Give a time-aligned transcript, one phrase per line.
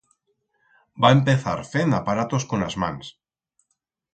[1.03, 3.13] Va empezar fend aparatos con las mans.